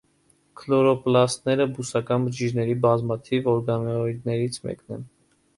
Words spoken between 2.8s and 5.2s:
բազմաթիվ օրգանոիդներից մեկն են։